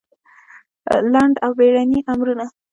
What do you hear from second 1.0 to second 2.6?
لنډ او بېړني امرونه